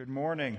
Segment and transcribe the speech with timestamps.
[0.00, 0.56] Good morning.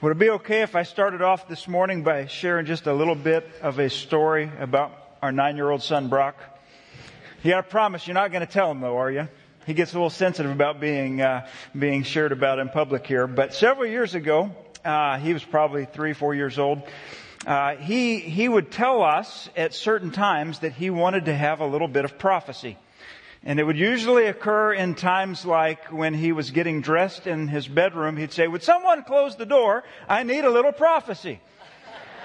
[0.00, 3.14] Would it be okay if I started off this morning by sharing just a little
[3.14, 4.90] bit of a story about
[5.22, 6.34] our nine year old son, Brock?
[7.44, 9.28] You gotta promise you're not gonna tell him though, are you?
[9.64, 11.46] He gets a little sensitive about being, uh,
[11.78, 13.28] being shared about in public here.
[13.28, 14.50] But several years ago,
[14.84, 16.82] uh, he was probably three, four years old.
[17.46, 21.66] Uh, he, he would tell us at certain times that he wanted to have a
[21.66, 22.76] little bit of prophecy.
[23.42, 27.66] And it would usually occur in times like when he was getting dressed in his
[27.66, 28.18] bedroom.
[28.18, 29.82] He'd say, would someone close the door?
[30.08, 31.40] I need a little prophecy.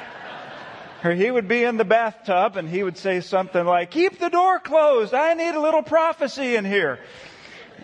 [1.05, 4.29] or he would be in the bathtub and he would say something like, keep the
[4.29, 5.13] door closed.
[5.13, 6.99] I need a little prophecy in here.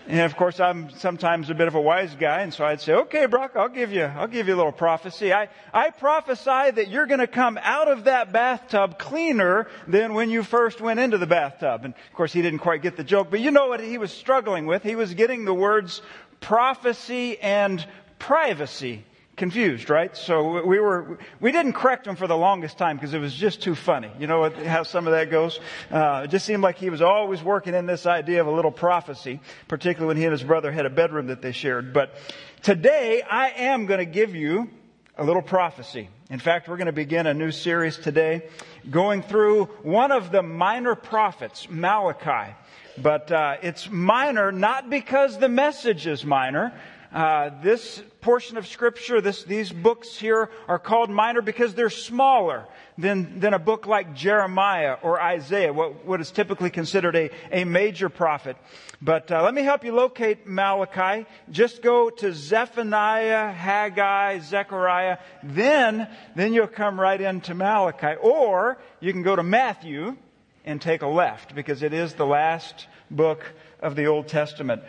[0.08, 2.92] And of course, I'm sometimes a bit of a wise guy, and so I'd say,
[2.92, 5.32] okay, Brock, I'll give you, I'll give you a little prophecy.
[5.32, 10.42] I, I prophesy that you're gonna come out of that bathtub cleaner than when you
[10.42, 11.84] first went into the bathtub.
[11.84, 14.12] And of course, he didn't quite get the joke, but you know what he was
[14.12, 14.82] struggling with?
[14.82, 16.02] He was getting the words
[16.40, 17.86] prophecy and
[18.18, 19.04] privacy
[19.36, 20.16] confused, right?
[20.16, 23.62] So we were, we didn't correct him for the longest time because it was just
[23.62, 24.10] too funny.
[24.18, 25.58] You know how some of that goes?
[25.90, 28.70] Uh, it just seemed like he was always working in this idea of a little
[28.70, 31.92] prophecy, particularly when he and his brother had a bedroom that they shared.
[31.92, 32.14] But
[32.62, 34.68] today I am going to give you
[35.16, 36.08] a little prophecy.
[36.30, 38.48] In fact, we're going to begin a new series today
[38.90, 42.54] going through one of the minor prophets, Malachi.
[42.98, 46.72] But uh, it's minor not because the message is minor,
[47.12, 52.66] uh, this portion of scripture, this, these books here are called minor because they're smaller
[52.96, 57.64] than, than a book like Jeremiah or Isaiah, what, what is typically considered a, a
[57.64, 58.56] major prophet.
[59.02, 61.26] But uh, let me help you locate Malachi.
[61.50, 65.18] Just go to Zephaniah, Haggai, Zechariah.
[65.42, 68.14] Then, then you'll come right into Malachi.
[68.20, 70.16] Or you can go to Matthew
[70.64, 73.44] and take a left because it is the last book
[73.80, 74.82] of the Old Testament.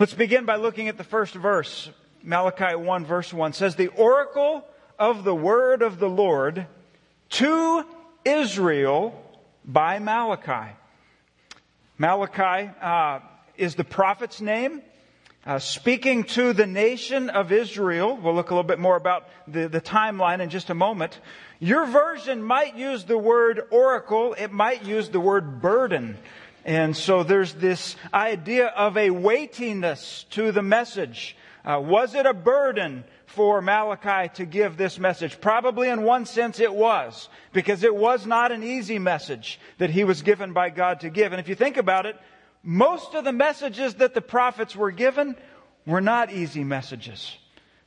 [0.00, 1.90] Let's begin by looking at the first verse.
[2.22, 4.64] Malachi 1 verse 1 says, The oracle
[4.96, 6.68] of the word of the Lord
[7.30, 7.84] to
[8.24, 9.20] Israel
[9.64, 10.76] by Malachi.
[11.98, 13.18] Malachi uh,
[13.56, 14.82] is the prophet's name.
[15.44, 19.66] Uh, speaking to the nation of Israel, we'll look a little bit more about the,
[19.66, 21.18] the timeline in just a moment.
[21.58, 26.18] Your version might use the word oracle, it might use the word burden.
[26.68, 31.34] And so there's this idea of a weightiness to the message.
[31.64, 35.40] Uh, was it a burden for Malachi to give this message?
[35.40, 40.04] Probably in one sense it was, because it was not an easy message that he
[40.04, 41.32] was given by God to give.
[41.32, 42.16] And if you think about it,
[42.62, 45.36] most of the messages that the prophets were given
[45.86, 47.38] were not easy messages.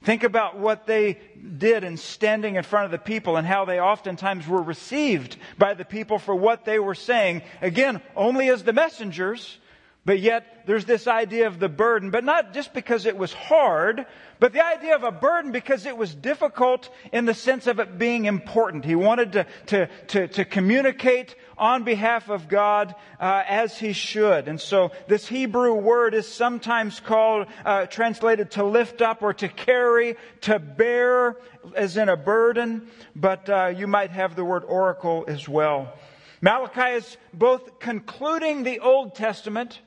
[0.04, 1.20] Think about what they
[1.58, 5.76] did in standing in front of the people and how they oftentimes were received by
[5.76, 7.44] the people for what they were saying.
[7.62, 9.60] Again, only as the messengers,
[10.04, 14.08] but yet there's this idea of the burden, but not just because it was hard,
[14.40, 18.00] but the idea of a burden because it was difficult in the sense of it
[18.00, 18.84] being important.
[18.84, 24.48] He wanted to, to, to, to communicate on behalf of God uh, as he should.
[24.48, 29.48] And so this Hebrew word is sometimes called, uh, translated to lift up or to
[29.48, 31.38] carry, to bear,
[31.76, 35.94] as in a burden, but uh, you might have the word oracle as well.
[36.42, 39.80] Malachi is both concluding the Old Testament,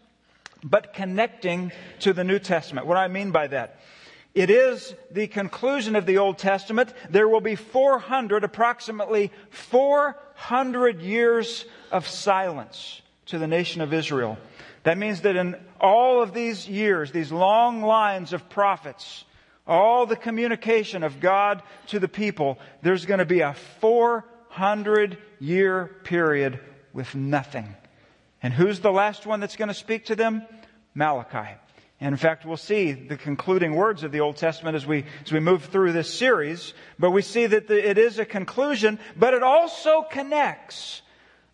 [0.63, 2.87] but connecting to the New Testament.
[2.87, 3.81] What do I mean by that?
[4.35, 6.93] It is the conclusion of the Old Testament.
[7.09, 14.37] There will be 400, approximately 400 years of silence to the nation of Israel.
[14.83, 19.25] That means that in all of these years, these long lines of prophets,
[19.69, 25.87] all the communication of God to the people, there's going to be a 400 year
[26.03, 26.59] period
[26.93, 27.75] with nothing.
[28.43, 30.43] And who's the last one that's going to speak to them?
[30.95, 31.57] Malachi.
[32.01, 35.33] And in fact, we'll see the concluding words of the Old Testament as we, as
[35.33, 36.75] we move through this series.
[36.99, 41.03] But we see that the, it is a conclusion, but it also connects.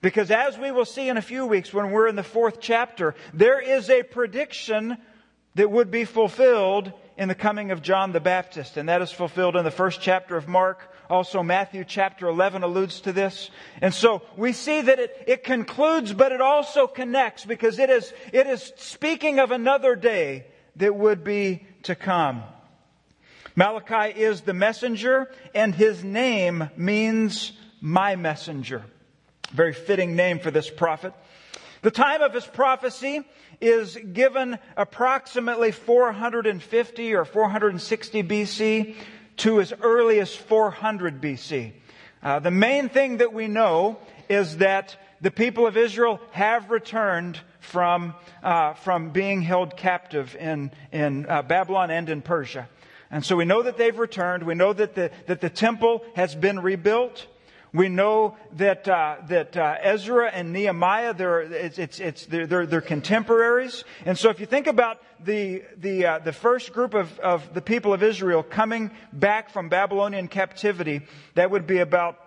[0.01, 3.15] Because as we will see in a few weeks when we're in the fourth chapter,
[3.35, 4.97] there is a prediction
[5.57, 8.79] that would be fulfilled in the coming of John the Baptist.
[8.79, 10.91] And that is fulfilled in the first chapter of Mark.
[11.11, 13.51] Also, Matthew chapter 11 alludes to this.
[13.83, 18.13] And so we see that it, it concludes, but it also connects because it is,
[18.33, 20.47] it is speaking of another day
[20.77, 22.45] that would be to come.
[23.57, 28.85] Malachi is the messenger, and his name means my messenger.
[29.51, 31.13] Very fitting name for this prophet.
[31.83, 33.25] The time of his prophecy
[33.61, 38.95] is given approximately 450 or 460 BC
[39.41, 41.73] to as early as 400 BC.
[42.23, 43.99] Uh, the main thing that we know
[44.29, 50.71] is that the people of Israel have returned from, uh, from being held captive in,
[50.93, 52.69] in uh, Babylon and in Persia.
[53.11, 54.43] And so we know that they've returned.
[54.43, 57.27] We know that the, that the temple has been rebuilt.
[57.73, 62.67] We know that uh, that uh, Ezra and Nehemiah they're it's, it's, it's they're, they're,
[62.67, 67.17] they're, contemporaries, and so if you think about the the uh, the first group of,
[67.21, 71.03] of the people of Israel coming back from Babylonian captivity,
[71.35, 72.19] that would be about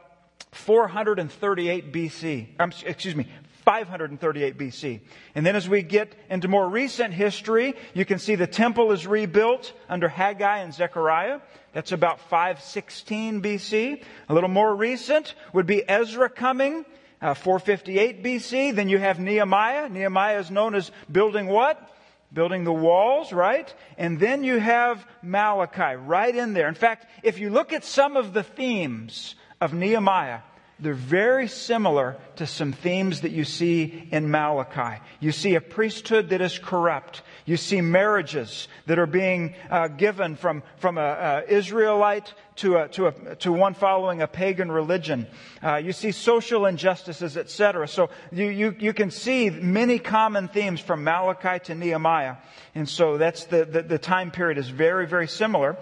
[0.52, 2.48] 438 BC.
[2.60, 3.28] Um, excuse me,
[3.64, 5.02] 538 BC.
[5.36, 9.08] And then as we get into more recent history, you can see the temple is
[9.08, 11.40] rebuilt under Haggai and Zechariah.
[11.74, 14.04] That's about 516 BC.
[14.30, 16.86] A little more recent would be Ezra coming,
[17.22, 18.76] uh, 458 BC.
[18.76, 19.90] Then you have Nehemiah.
[19.90, 21.90] Nehemiah is known as building what?
[22.34, 23.74] Building the walls, right?
[23.98, 26.68] And then you have Malachi right in there.
[26.68, 30.40] In fact, if you look at some of the themes of Nehemiah,
[30.84, 35.02] they're very similar to some themes that you see in Malachi.
[35.20, 37.22] You see a priesthood that is corrupt.
[37.46, 43.08] You see marriages that are being uh, given from, from an Israelite to, a, to,
[43.08, 45.28] a, to one following a pagan religion.
[45.64, 47.88] Uh, you see social injustices, etc.
[47.88, 52.36] So you, you, you can see many common themes from Malachi to Nehemiah.
[52.76, 55.78] And so that's the, the, the time period is very, very similar.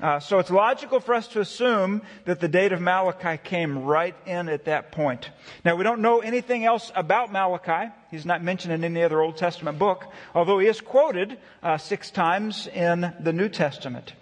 [0.00, 4.14] Uh, so it's logical for us to assume that the date of Malachi came right
[4.26, 5.30] in at that point.
[5.64, 7.90] Now we don't know anything else about Malachi.
[8.10, 10.04] He's not mentioned in any other Old Testament book,
[10.34, 14.12] although he is quoted uh, six times in the New Testament.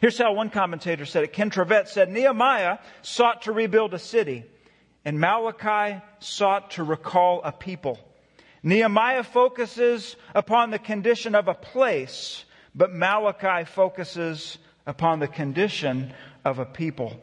[0.00, 1.34] Here's how one commentator said it.
[1.34, 4.44] Ken Trivett said, Nehemiah sought to rebuild a city,
[5.04, 7.98] and Malachi sought to recall a people.
[8.62, 14.56] Nehemiah focuses upon the condition of a place, but Malachi focuses
[14.86, 16.12] upon the condition
[16.44, 17.20] of a people.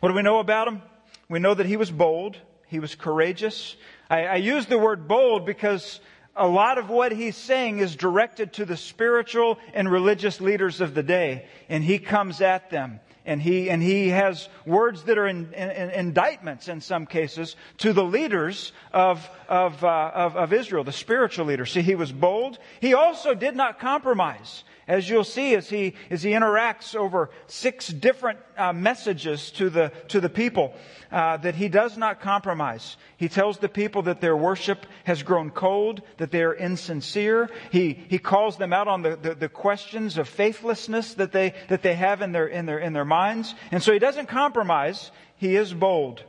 [0.00, 0.82] What do we know about him?
[1.28, 2.36] We know that he was bold.
[2.66, 3.76] He was courageous.
[4.10, 6.00] I, I use the word bold because
[6.36, 10.94] a lot of what he's saying is directed to the spiritual and religious leaders of
[10.94, 13.00] the day, and he comes at them.
[13.26, 17.56] And he, and he has words that are in, in, in indictments in some cases
[17.78, 21.72] to the leaders of, of, uh, of, of Israel, the spiritual leaders.
[21.72, 22.58] See, he was bold.
[22.80, 27.88] He also did not compromise as you'll see as he, as he interacts over six
[27.88, 30.74] different uh, messages to the, to the people,
[31.12, 32.96] uh, that he does not compromise.
[33.18, 37.50] He tells the people that their worship has grown cold, that they are insincere.
[37.70, 41.82] He, he calls them out on the, the, the questions of faithlessness that they, that
[41.82, 43.54] they have in their, in, their, in their minds.
[43.70, 45.10] And so he doesn't compromise.
[45.36, 46.24] He is bold.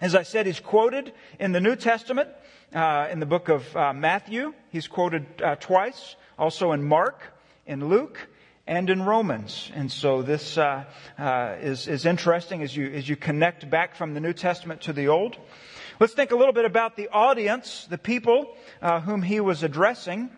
[0.00, 2.28] As I said, he's quoted in the New Testament,
[2.74, 4.54] uh, in the book of uh, Matthew.
[4.70, 7.32] He's quoted uh, twice, also in Mark
[7.66, 8.28] in Luke
[8.66, 9.70] and in Romans.
[9.74, 10.84] And so this uh,
[11.18, 14.92] uh, is, is interesting as you, as you connect back from the New Testament to
[14.92, 15.36] the Old.
[16.00, 20.30] Let's think a little bit about the audience, the people uh, whom he was addressing.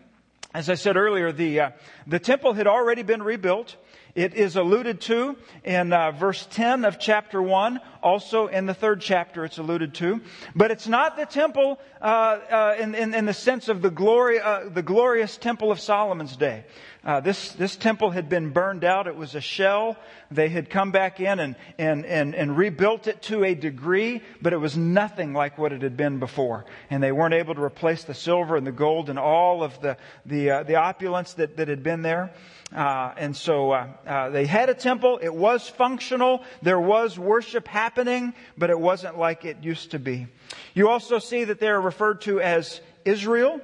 [0.53, 1.69] As I said earlier, the, uh,
[2.07, 3.75] the temple had already been rebuilt.
[4.15, 5.35] It is alluded to
[5.65, 10.21] in uh, verse 10 of chapter 1, also in the third chapter it's alluded to.
[10.55, 14.39] But it's not the temple uh, uh, in, in, in, the sense of the, glory,
[14.39, 16.63] uh, the glorious temple of Solomon's day.
[17.05, 19.05] Uh, this, this temple had been burned out.
[19.05, 19.95] It was a shell.
[20.31, 24.53] They had come back in and, and, and, and rebuilt it to a degree, but
[24.53, 26.65] it was nothing like what it had been before.
[26.89, 29.97] And they weren't able to replace the silver and the gold and all of the,
[30.25, 32.31] the, uh, the opulence that, that had been there.
[32.75, 35.19] Uh, and so uh, uh, they had a temple.
[35.21, 36.41] It was functional.
[36.63, 40.25] There was worship happening, but it wasn't like it used to be.
[40.73, 43.61] You also see that they are referred to as Israel.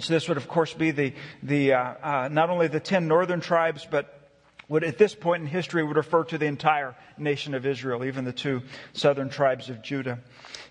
[0.00, 3.40] So this would, of course, be the, the, uh, uh, not only the ten northern
[3.40, 4.18] tribes, but
[4.68, 8.24] would at this point in history would refer to the entire nation of Israel, even
[8.24, 8.62] the two
[8.94, 10.20] southern tribes of Judah.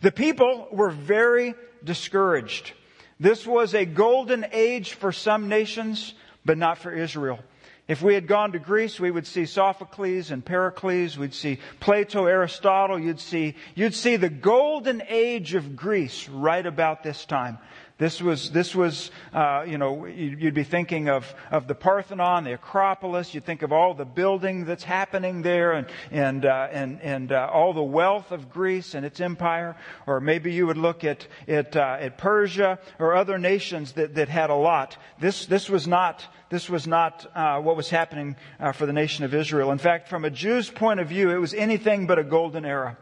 [0.02, 2.74] The people were very discouraged.
[3.20, 7.40] This was a golden age for some nations, but not for Israel.
[7.88, 11.18] If we had gone to Greece, we would see Sophocles and Pericles.
[11.18, 12.98] We'd see Plato, Aristotle.
[12.98, 17.60] You'd see, you'd see the golden age of Greece right about this time.
[18.02, 22.54] This was, this was, uh, you know, you'd be thinking of, of the Parthenon, the
[22.54, 23.36] Acropolis.
[23.36, 27.48] You'd think of all the building that's happening there and, and, uh, and, and uh,
[27.54, 29.76] all the wealth of Greece and its empire.
[30.08, 34.30] Or maybe you would look at, at, uh, at Persia or other nations that, that
[34.30, 34.98] had a lot.
[35.20, 39.26] This, this was not, this was not uh, what was happening uh, for the nation
[39.26, 39.72] of Israel.
[39.72, 42.98] In fact, from a Jew's point of view, it was anything but a golden era.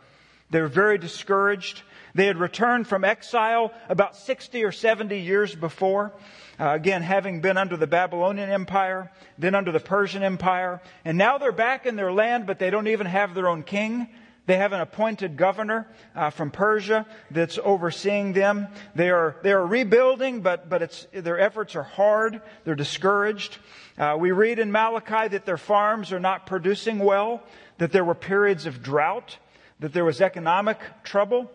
[0.49, 1.83] They were very discouraged.
[2.15, 6.13] They had returned from exile about 60 or 70 years before.
[6.59, 10.81] Uh, again, having been under the Babylonian Empire, then under the Persian Empire.
[11.05, 14.09] And now they're back in their land, but they don't even have their own king.
[14.49, 18.67] They have an appointed governor uh, from Persia that's overseeing them.
[18.95, 22.41] They are they are rebuilding, but but it's their efforts are hard.
[22.63, 23.59] They're discouraged.
[23.95, 27.43] Uh, we read in Malachi that their farms are not producing well,
[27.77, 29.37] that there were periods of drought,
[29.81, 31.51] that there was economic trouble.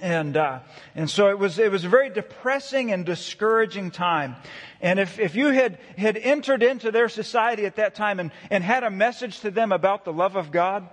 [0.00, 0.60] And, uh,
[0.94, 4.36] and so it was, it was a very depressing and discouraging time.
[4.80, 8.64] And if, if you had, had entered into their society at that time and, and
[8.64, 10.88] had a message to them about the love of God,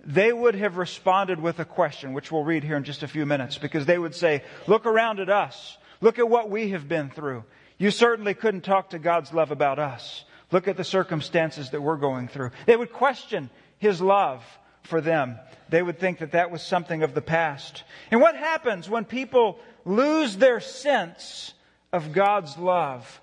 [0.00, 3.26] they would have responded with a question, which we'll read here in just a few
[3.26, 5.76] minutes, because they would say, look around at us.
[6.00, 7.44] Look at what we have been through.
[7.76, 10.24] You certainly couldn't talk to God's love about us.
[10.50, 12.52] Look at the circumstances that we're going through.
[12.64, 14.42] They would question His love
[14.86, 15.38] for them.
[15.68, 17.84] They would think that that was something of the past.
[18.10, 21.52] And what happens when people lose their sense
[21.92, 23.20] of God's love?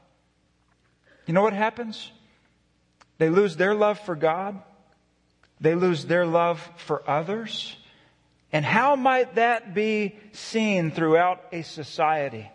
[1.25, 2.11] You know what happens?
[3.17, 4.61] They lose their love for God
[5.63, 7.77] they lose their love for others.
[8.51, 12.51] And how might that be seen throughout a society?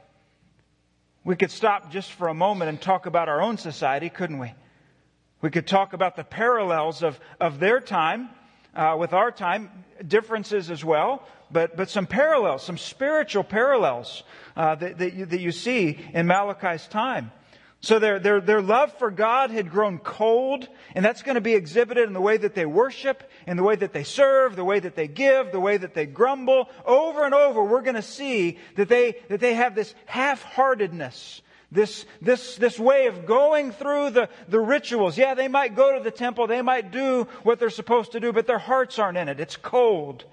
[1.24, 4.52] We could stop just for a moment and talk about our own society, couldn't we?
[5.40, 8.28] We could talk about the parallels of, of their time
[8.78, 9.70] uh, with our time,
[10.06, 14.22] differences as well, but, but some parallels, some spiritual parallels
[14.56, 17.32] uh, that, that you, that you see in Malachi's time.
[17.80, 21.54] So their, their, their love for God had grown cold, and that's going to be
[21.54, 24.80] exhibited in the way that they worship, in the way that they serve, the way
[24.80, 26.68] that they give, the way that they grumble.
[26.84, 32.06] Over and over, we're going to see that they, that they have this half-heartedness, this,
[32.22, 35.18] this, this way of going through the, the rituals.
[35.18, 38.32] Yeah, they might go to the temple, they might do what they're supposed to do,
[38.32, 39.38] but their hearts aren't in it.
[39.40, 40.24] It's cold.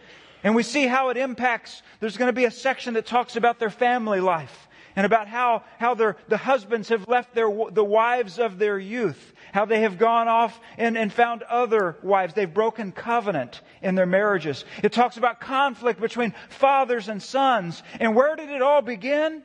[0.44, 3.60] And we see how it impacts, there's going to be a section that talks about
[3.60, 8.40] their family life and about how, how their, the husbands have left their, the wives
[8.40, 12.34] of their youth, how they have gone off and, and found other wives.
[12.34, 14.64] They've broken covenant in their marriages.
[14.84, 17.84] It talks about conflict between fathers and sons.
[18.00, 19.44] And where did it all begin?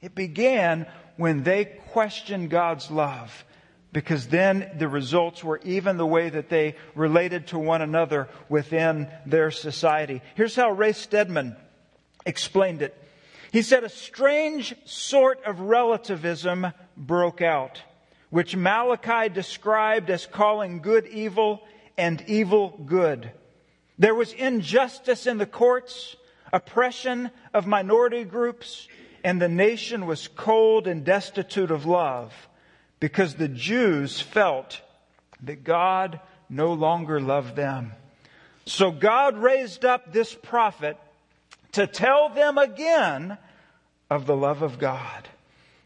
[0.00, 0.86] It began
[1.16, 3.44] when they questioned God's love.
[3.92, 9.08] Because then the results were even the way that they related to one another within
[9.26, 10.22] their society.
[10.36, 11.56] Here's how Ray Stedman
[12.24, 12.96] explained it.
[13.52, 17.82] He said a strange sort of relativism broke out,
[18.30, 21.60] which Malachi described as calling good evil
[21.98, 23.32] and evil good.
[23.98, 26.14] There was injustice in the courts,
[26.52, 28.86] oppression of minority groups,
[29.24, 32.32] and the nation was cold and destitute of love
[33.00, 34.80] because the Jews felt
[35.42, 37.92] that God no longer loved them.
[38.66, 40.96] So God raised up this prophet
[41.72, 43.38] to tell them again
[44.10, 45.28] of the love of God.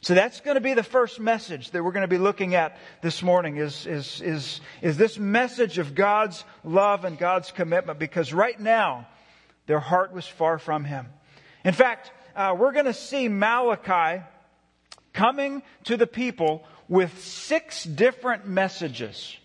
[0.00, 2.76] So that's going to be the first message that we're going to be looking at
[3.00, 8.32] this morning is, is, is, is this message of God's love and God's commitment because
[8.32, 9.08] right now
[9.66, 11.06] their heart was far from Him.
[11.64, 14.22] In fact, uh, we're going to see Malachi
[15.12, 19.36] coming to the people with six different messages.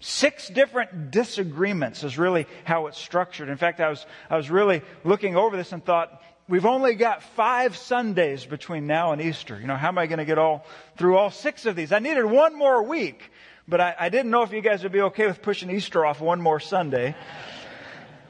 [0.00, 3.48] Six different disagreements is really how it's structured.
[3.48, 7.22] In fact, I was, I was really looking over this and thought, we've only got
[7.22, 9.58] five Sundays between now and Easter.
[9.58, 10.66] You know, how am I going to get all
[10.98, 11.90] through all six of these?
[11.90, 13.30] I needed one more week,
[13.66, 16.20] but I, I didn't know if you guys would be okay with pushing Easter off
[16.20, 17.14] one more Sunday.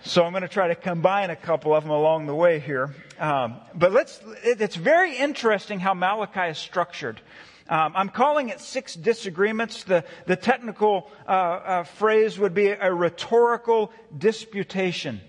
[0.07, 2.95] So I'm going to try to combine a couple of them along the way here.
[3.19, 7.23] Um, but let's, it, it's very interesting how Malachi is structured.
[7.71, 9.85] Um, I'm calling it six disagreements.
[9.85, 15.23] The, the technical uh, uh, phrase would be a rhetorical disputation,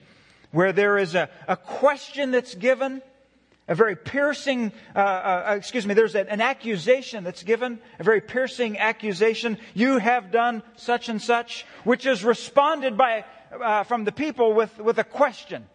[0.52, 3.02] where there is a, a question that's given,
[3.70, 8.78] a very piercing, uh, uh excuse me, there's an accusation that's given, a very piercing
[8.78, 9.58] accusation.
[9.74, 13.24] You have done such and such, which is responded by,
[13.62, 15.66] uh, from the people with, with a question.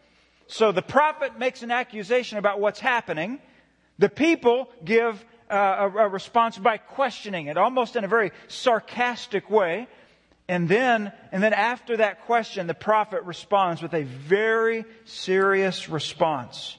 [0.46, 3.38] So the prophet makes an accusation about what's happening.
[3.98, 9.50] The people give uh, a, a response by questioning it, almost in a very sarcastic
[9.50, 9.88] way.
[10.48, 16.76] And then, and then after that question, the prophet responds with a very serious response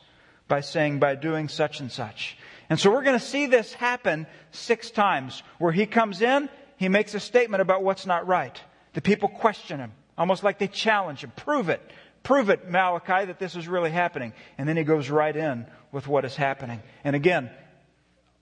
[0.49, 2.37] by saying, by doing such and such.
[2.69, 6.89] And so we're going to see this happen six times where he comes in, he
[6.89, 8.59] makes a statement about what's not right.
[8.93, 11.31] The people question him, almost like they challenge him.
[11.35, 11.81] Prove it.
[12.23, 14.33] Prove it, Malachi, that this is really happening.
[14.57, 16.81] And then he goes right in with what is happening.
[17.03, 17.49] And again,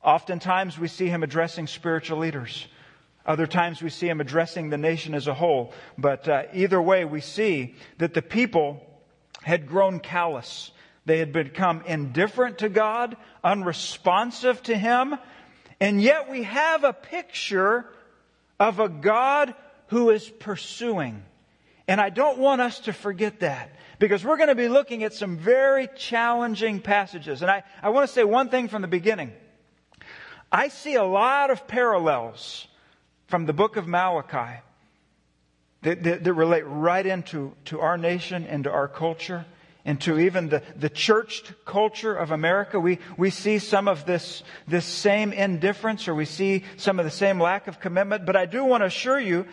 [0.04, 2.68] Oftentimes we see him addressing spiritual leaders.
[3.26, 5.74] Other times we see him addressing the nation as a whole.
[5.98, 8.82] But uh, either way, we see that the people
[9.44, 10.72] had grown callous.
[11.06, 15.16] They had become indifferent to God, unresponsive to him.
[15.82, 17.86] And yet we have a picture
[18.60, 19.54] of a God
[19.88, 21.24] who is pursuing
[21.90, 25.12] And I don't want us to forget that because we're going to be looking at
[25.12, 27.42] some very challenging passages.
[27.42, 29.34] And I, I want to say one thing from the beginning.
[30.52, 32.68] I see a lot of parallels
[33.26, 34.62] from the book of Malachi
[35.82, 39.48] that, that, that relate right into to our nation and to our culture
[39.84, 42.80] and to even the, the churched culture of America.
[42.80, 47.12] We, we see some of this, this same indifference or we see some of the
[47.12, 48.28] same lack of commitment.
[48.28, 49.48] But I do want to assure you,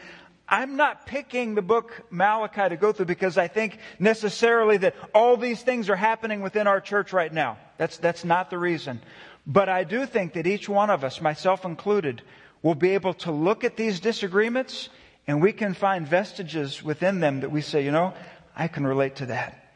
[0.49, 5.37] I'm not picking the book Malachi to go through because I think necessarily that all
[5.37, 7.59] these things are happening within our church right now.
[7.79, 9.01] That's, that's not the reason.
[9.47, 12.23] But I do think that each one of us, myself included,
[12.63, 14.89] will be able to look at these disagreements
[15.27, 18.15] and we can find vestiges within them that we say, you know,
[18.55, 19.73] I can relate to that.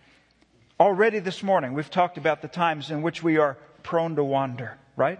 [0.78, 4.78] Already this morning, we've talked about the times in which we are prone to wander,
[4.96, 5.18] right?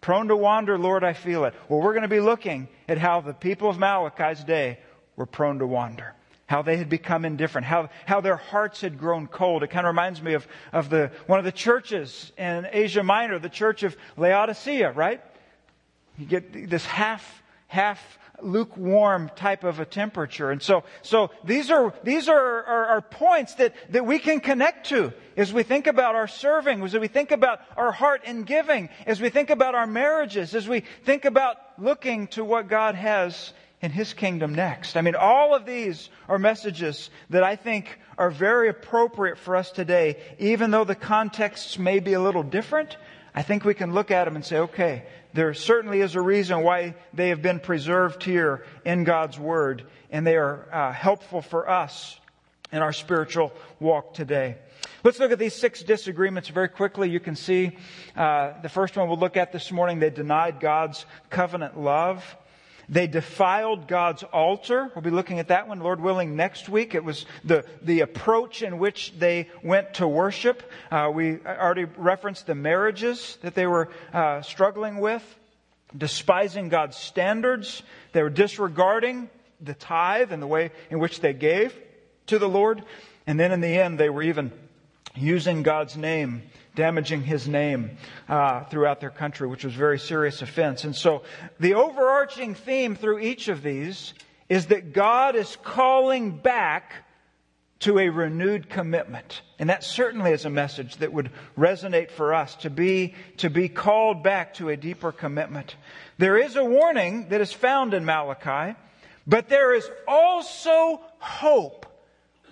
[0.00, 1.54] Prone to wander, Lord, I feel it.
[1.68, 4.78] Well, we're going to be looking at how the people of Malachi's day
[5.20, 6.14] were prone to wander.
[6.46, 9.62] How they had become indifferent, how, how their hearts had grown cold.
[9.62, 13.38] It kind of reminds me of, of the, one of the churches in Asia Minor,
[13.38, 15.20] the church of Laodicea, right?
[16.16, 18.00] You get this half, half
[18.40, 20.50] lukewarm type of a temperature.
[20.50, 24.88] And so, so these are, these are, are, are, points that, that we can connect
[24.88, 28.88] to as we think about our serving, as we think about our heart in giving,
[29.06, 33.52] as we think about our marriages, as we think about looking to what God has
[33.82, 34.96] in His kingdom next.
[34.96, 39.70] I mean, all of these are messages that I think are very appropriate for us
[39.70, 42.96] today, even though the contexts may be a little different.
[43.34, 46.62] I think we can look at them and say, okay, there certainly is a reason
[46.62, 51.70] why they have been preserved here in God's Word, and they are uh, helpful for
[51.70, 52.18] us
[52.72, 54.56] in our spiritual walk today.
[55.02, 57.08] Let's look at these six disagreements very quickly.
[57.08, 57.76] You can see
[58.16, 59.98] uh, the first one we'll look at this morning.
[59.98, 62.36] They denied God's covenant love.
[62.90, 64.90] They defiled God's altar.
[64.96, 66.96] We'll be looking at that one, Lord willing, next week.
[66.96, 70.68] It was the, the approach in which they went to worship.
[70.90, 75.22] Uh, we already referenced the marriages that they were uh, struggling with,
[75.96, 77.84] despising God's standards.
[78.10, 79.30] They were disregarding
[79.60, 81.72] the tithe and the way in which they gave
[82.26, 82.82] to the Lord.
[83.24, 84.50] And then in the end, they were even
[85.16, 86.42] using God's name
[86.74, 87.96] damaging his name
[88.28, 90.84] uh, throughout their country, which was a very serious offense.
[90.84, 91.22] And so
[91.58, 94.14] the overarching theme through each of these
[94.48, 96.92] is that God is calling back
[97.80, 99.42] to a renewed commitment.
[99.58, 103.68] And that certainly is a message that would resonate for us to be, to be
[103.68, 105.76] called back to a deeper commitment.
[106.18, 108.76] There is a warning that is found in Malachi,
[109.26, 111.86] but there is also hope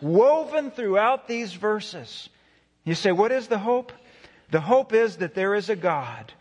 [0.01, 2.31] woven throughout these verses.
[2.88, 3.92] You say, what is the hope?
[4.51, 6.33] The hope is that there is a God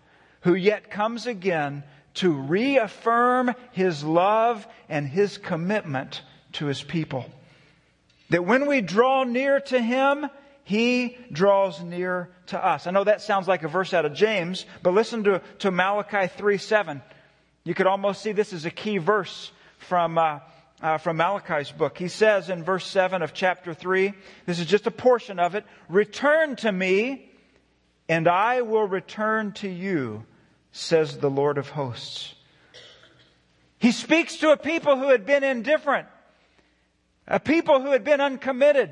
[0.41, 1.83] who yet comes again
[2.15, 6.21] to reaffirm his love and his commitment
[6.53, 7.25] to his people.
[8.29, 10.27] That when we draw near to him,
[10.63, 12.87] he draws near to us.
[12.87, 16.27] I know that sounds like a verse out of James, but listen to, to Malachi
[16.27, 17.01] 3 7.
[17.65, 20.39] You could almost see this as a key verse from, uh,
[20.81, 21.97] uh, from Malachi's book.
[21.97, 24.13] He says in verse 7 of chapter 3,
[24.45, 27.29] this is just a portion of it Return to me,
[28.07, 30.25] and I will return to you,
[30.71, 32.33] says the Lord of hosts.
[33.79, 36.07] He speaks to a people who had been indifferent,
[37.27, 38.89] a people who had been uncommitted,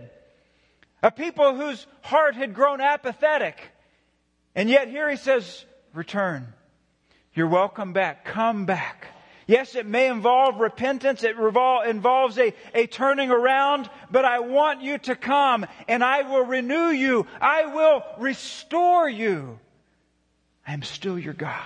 [1.01, 3.59] a people whose heart had grown apathetic.
[4.53, 6.53] And yet here he says, return.
[7.33, 8.25] You're welcome back.
[8.25, 9.07] Come back.
[9.47, 11.23] Yes, it may involve repentance.
[11.23, 16.23] It revol- involves a, a turning around, but I want you to come and I
[16.23, 17.27] will renew you.
[17.39, 19.59] I will restore you.
[20.67, 21.61] I am still your God.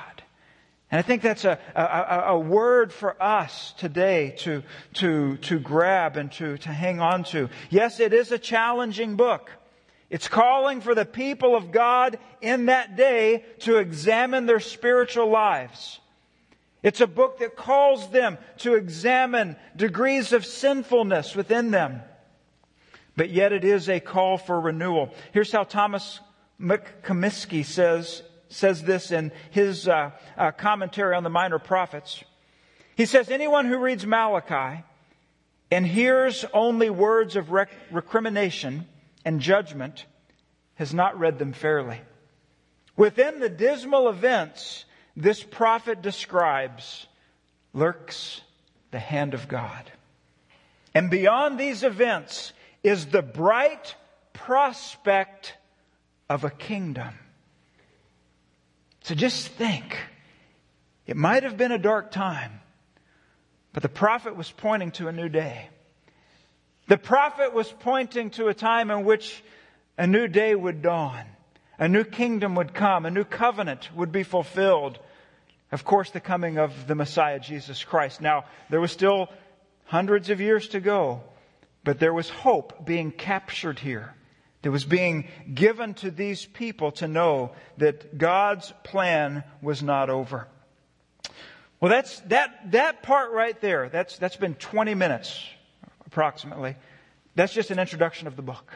[0.92, 4.63] And I think that's a, a, a, word for us today to,
[4.96, 7.50] to, to grab and to, to hang on to.
[7.70, 9.52] Yes, it is a challenging book.
[10.10, 16.00] It's calling for the people of God in that day to examine their spiritual lives.
[16.82, 22.02] It's a book that calls them to examine degrees of sinfulness within them.
[23.18, 25.13] But yet it is a call for renewal.
[25.34, 26.22] Here's how Thomas
[26.60, 32.24] McComiskey says, says this in his uh, uh, commentary on the minor prophets.
[32.96, 34.84] He says, anyone who reads Malachi
[35.72, 38.88] and hears only words of rec- recrimination
[39.26, 40.06] and judgment
[40.76, 42.00] has not read them fairly.
[42.96, 47.08] Within the dismal events this prophet describes
[47.74, 48.41] lurks
[48.91, 49.91] the hand of God.
[50.93, 53.95] And beyond these events is the bright
[54.34, 55.54] prospect
[56.30, 57.13] of a kingdom.
[59.04, 59.98] So just think.
[61.06, 62.62] It might have been a dark time,
[63.74, 65.69] but the prophet was pointing to a new day.
[66.88, 69.43] The prophet was pointing to a time in which
[69.98, 71.26] a new day would dawn,
[71.80, 75.00] a new kingdom would come, a new covenant would be fulfilled.
[75.72, 78.22] Of course, the coming of the Messiah, Jesus Christ.
[78.22, 79.30] Now, there was still
[79.86, 81.22] hundreds of years to go,
[81.84, 84.13] but there was hope being captured here.
[84.62, 90.50] That was being given to these people to know that God's plan was not over.
[91.80, 95.42] Well, that's, that, that part right there, that's, that's been 20 minutes
[96.06, 96.76] approximately.
[97.36, 98.74] That's just an introduction of the book.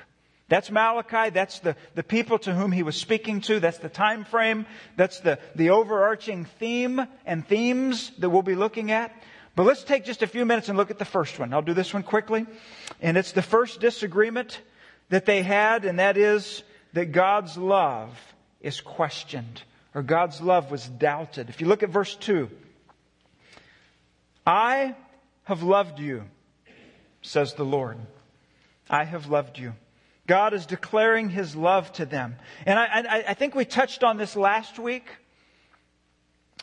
[0.53, 1.31] That's Malachi.
[1.31, 3.59] That's the, the people to whom he was speaking to.
[3.59, 4.67] That's the time frame.
[4.95, 9.19] That's the, the overarching theme and themes that we'll be looking at.
[9.55, 11.55] But let's take just a few minutes and look at the first one.
[11.55, 12.45] I'll do this one quickly.
[13.01, 14.61] And it's the first disagreement
[15.09, 16.61] that they had, and that is
[16.93, 18.15] that God's love
[18.61, 19.63] is questioned,
[19.95, 21.49] or God's love was doubted.
[21.49, 22.47] If you look at verse 2,
[24.45, 24.95] I
[25.45, 26.25] have loved you,
[27.23, 27.97] says the Lord.
[28.87, 29.73] I have loved you.
[30.25, 32.37] God is declaring his love to them.
[32.65, 35.05] And I, I, I think we touched on this last week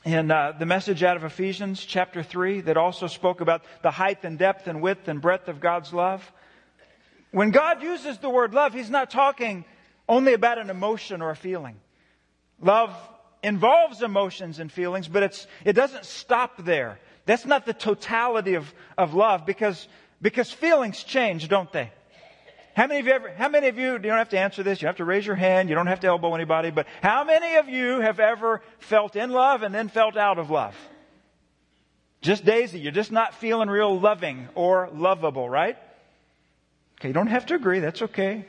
[0.04, 4.24] in uh, the message out of Ephesians chapter 3 that also spoke about the height
[4.24, 6.32] and depth and width and breadth of God's love.
[7.32, 9.66] When God uses the word love, He's not talking
[10.08, 11.76] only about an emotion or a feeling.
[12.62, 12.96] Love
[13.42, 16.98] involves emotions and feelings, but it's, it doesn't stop there.
[17.26, 19.86] That's not the totality of, of love because,
[20.20, 21.92] because feelings change, don't they?
[22.74, 24.80] How many of you ever, how many of you, you don't have to answer this,
[24.80, 27.24] you don't have to raise your hand, you don't have to elbow anybody, but how
[27.24, 30.74] many of you have ever felt in love and then felt out of love?
[32.22, 35.76] Just Daisy, you're just not feeling real loving or lovable, right?
[36.98, 38.44] Okay, you don't have to agree, that's okay.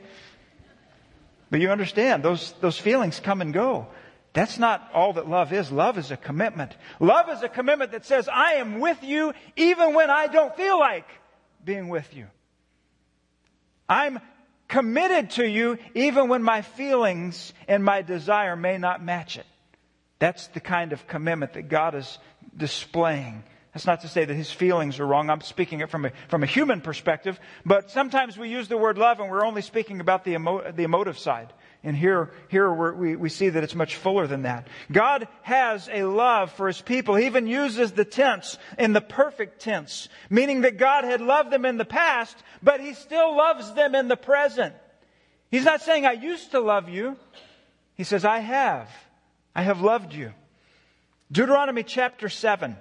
[1.50, 3.88] But you understand, those, those feelings come and go.
[4.34, 5.70] That's not all that love is.
[5.70, 6.74] Love is a commitment.
[7.00, 10.78] Love is a commitment that says, I am with you even when I don't feel
[10.78, 11.06] like
[11.64, 12.26] being with you.
[13.92, 14.20] I'm
[14.68, 19.44] committed to you even when my feelings and my desire may not match it.
[20.18, 22.18] That's the kind of commitment that God is
[22.56, 23.44] displaying.
[23.74, 25.28] That's not to say that his feelings are wrong.
[25.28, 27.38] I'm speaking it from a, from a human perspective.
[27.66, 30.84] But sometimes we use the word love and we're only speaking about the, emo, the
[30.84, 31.52] emotive side.
[31.84, 34.68] And here, here we, we see that it's much fuller than that.
[34.90, 37.16] God has a love for his people.
[37.16, 41.64] He even uses the tense in the perfect tense, meaning that God had loved them
[41.64, 44.74] in the past, but he still loves them in the present.
[45.50, 47.16] He's not saying, I used to love you.
[47.96, 48.88] He says, I have.
[49.54, 50.32] I have loved you.
[51.32, 52.76] Deuteronomy chapter 7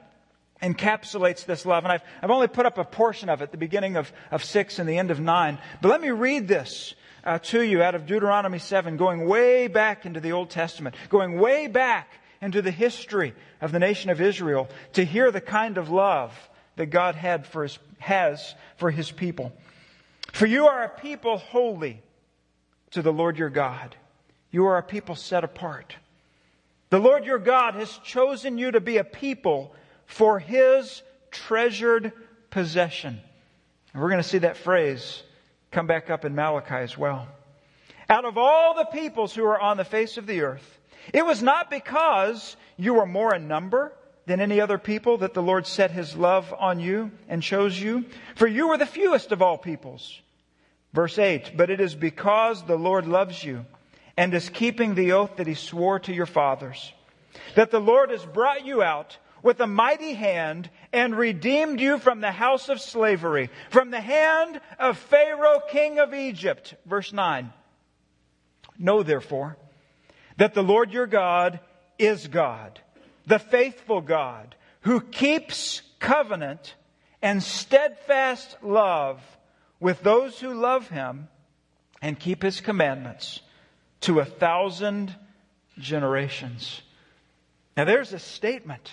[0.62, 1.86] encapsulates this love.
[1.86, 4.78] And I've, I've only put up a portion of it, the beginning of, of 6
[4.78, 5.58] and the end of 9.
[5.82, 10.06] But let me read this uh, to you out of Deuteronomy 7, going way back
[10.06, 12.10] into the Old Testament, going way back
[12.42, 16.34] into the history of the nation of Israel to hear the kind of love
[16.76, 19.52] that God had for his, has for his people.
[20.34, 22.02] For you are a people holy
[22.92, 23.96] to the Lord your God.
[24.50, 25.96] You are a people set apart.
[26.90, 29.74] The Lord your God has chosen you to be a people
[30.06, 32.12] for his treasured
[32.50, 33.20] possession.
[33.94, 35.24] And we're going to see that phrase
[35.72, 37.28] come back up in Malachi as well.
[38.10, 40.80] Out of all the peoples who are on the face of the earth,
[41.14, 43.94] it was not because you were more in number
[44.26, 48.06] than any other people that the Lord set his love on you and chose you,
[48.36, 50.22] for you were the fewest of all peoples.
[50.94, 53.66] Verse 8, but it is because the Lord loves you
[54.18, 56.92] and is keeping the oath that he swore to your fathers,
[57.56, 62.22] that the Lord has brought you out with a mighty hand and redeemed you from
[62.22, 66.76] the house of slavery, from the hand of Pharaoh, king of Egypt.
[66.86, 67.52] Verse 9.
[68.78, 69.58] Know therefore
[70.38, 71.60] that the Lord your God
[71.98, 72.80] is God,
[73.26, 76.76] the faithful God, who keeps covenant
[77.22, 79.22] and steadfast love
[79.80, 81.28] with those who love him
[82.02, 83.42] and keep his commandments
[84.02, 85.16] to a thousand
[85.78, 86.82] generations.
[87.78, 88.92] Now there's a statement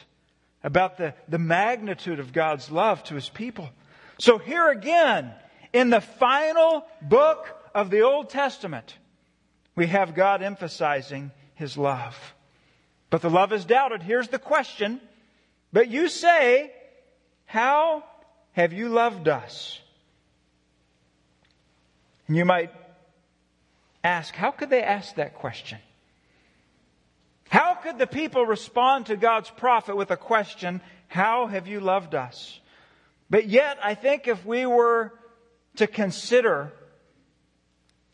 [0.68, 3.70] about the, the magnitude of God's love to his people.
[4.18, 5.32] So here again,
[5.72, 8.94] in the final book of the Old Testament,
[9.74, 12.34] we have God emphasizing his love.
[13.08, 14.02] But the love is doubted.
[14.02, 15.00] Here's the question.
[15.72, 16.70] But you say,
[17.46, 18.04] How
[18.52, 19.80] have you loved us?
[22.26, 22.72] And you might
[24.04, 25.78] ask, How could they ask that question?
[27.48, 32.14] How could the people respond to God's prophet with a question, How have you loved
[32.14, 32.60] us?
[33.30, 35.12] But yet, I think if we were
[35.76, 36.72] to consider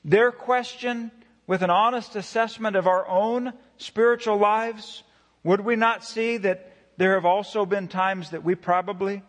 [0.05, 1.11] their question
[1.47, 5.03] with an honest assessment of our own spiritual lives,
[5.43, 9.23] would we not see that there have also been times that we probably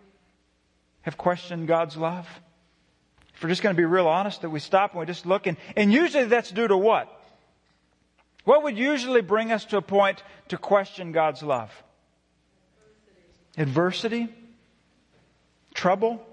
[1.01, 2.27] have questioned God's love?
[3.35, 5.45] If we're just going to be real honest, that we stop and we just look,
[5.45, 7.11] and, and usually that's due to what?
[8.45, 11.71] What would usually bring us to a point to question God's love?
[13.57, 14.29] Adversity?
[15.73, 16.25] Trouble?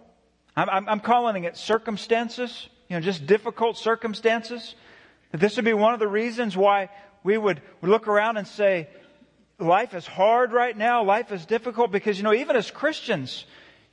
[0.57, 4.75] I'm, I'm, I'm calling it circumstances, you know, just difficult circumstances.
[5.33, 6.91] This would be one of the reasons why
[7.25, 8.89] we would look around and say,
[9.59, 13.47] life is hard right now, life is difficult, because, you know, even as Christians,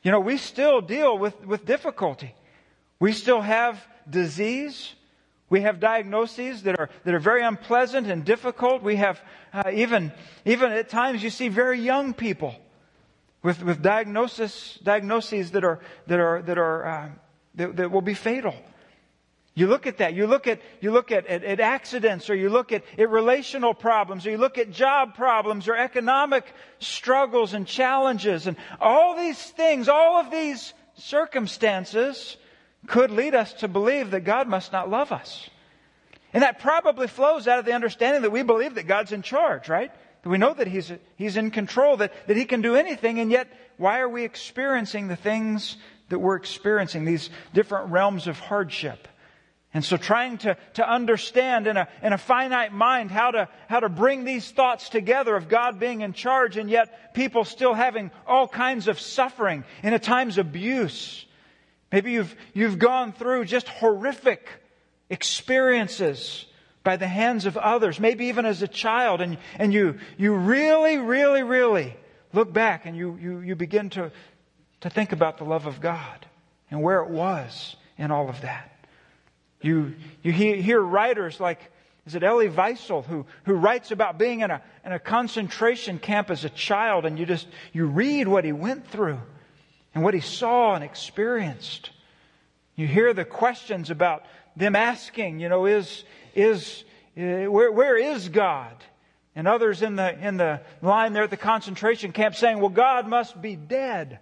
[0.03, 2.35] you know, we still deal with, with difficulty.
[2.99, 4.93] We still have disease.
[5.49, 8.83] We have diagnoses that are, that are very unpleasant and difficult.
[8.83, 9.19] We have
[9.51, 10.11] uh, even,
[10.45, 12.55] even at times you see very young people
[13.41, 17.09] with, with diagnosis, diagnoses that are, that are, that are, uh,
[17.55, 18.53] that, that will be fatal.
[19.55, 20.13] You look at that.
[20.13, 23.73] You look at, you look at, at, at, accidents or you look at, at relational
[23.73, 26.45] problems or you look at job problems or economic
[26.79, 32.37] struggles and challenges and all these things, all of these circumstances
[32.89, 35.49] could lead us to believe that God must not love us.
[36.33, 39.69] And that probably flows out of the understanding that we believe that God's in charge,
[39.69, 39.91] right?
[40.23, 43.31] That we know that He's, He's in control, that, that He can do anything, and
[43.31, 43.47] yet
[43.77, 45.77] why are we experiencing the things
[46.09, 49.07] that we're experiencing, these different realms of hardship?
[49.73, 53.79] And so trying to, to understand in a, in a finite mind how to, how
[53.79, 58.09] to bring these thoughts together of God being in charge and yet people still having
[58.25, 61.25] all kinds of suffering and at times abuse.
[61.91, 64.47] Maybe you've, you've gone through just horrific
[65.09, 66.45] experiences
[66.83, 70.97] by the hands of others, maybe even as a child, and, and you, you really,
[70.97, 71.95] really, really
[72.31, 74.11] look back and you, you, you begin to,
[74.81, 76.25] to think about the love of God
[76.71, 78.85] and where it was in all of that.
[79.61, 81.59] You, you hear writers like,
[82.05, 86.29] is it Elie Wiesel who, who writes about being in a, in a concentration camp
[86.29, 89.19] as a child and you just, you read what he went through
[89.99, 91.89] and what he saw and experienced.
[92.77, 94.23] You hear the questions about
[94.55, 96.85] them asking, you know, is, is,
[97.17, 98.77] uh, where, where is God?
[99.35, 103.09] And others in the, in the line there at the concentration camp saying, well, God
[103.09, 104.19] must be dead.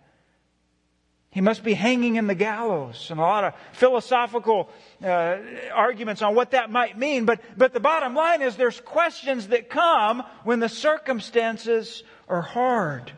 [1.30, 3.10] He must be hanging in the gallows.
[3.12, 4.72] And a lot of philosophical
[5.04, 5.38] uh,
[5.76, 7.26] arguments on what that might mean.
[7.26, 13.12] But, but the bottom line is there's questions that come when the circumstances are hard.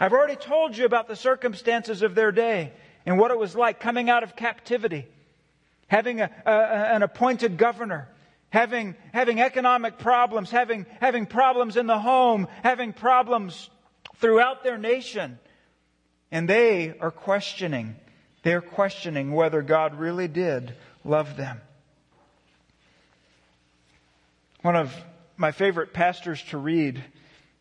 [0.00, 2.72] I've already told you about the circumstances of their day
[3.04, 5.06] and what it was like coming out of captivity,
[5.88, 8.08] having a, a, an appointed governor,
[8.48, 13.68] having, having economic problems, having, having problems in the home, having problems
[14.16, 15.38] throughout their nation.
[16.32, 17.96] And they are questioning.
[18.42, 21.60] They're questioning whether God really did love them.
[24.62, 24.94] One of
[25.36, 27.02] my favorite pastors to read,